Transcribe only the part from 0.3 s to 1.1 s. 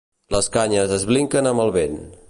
Les canyes es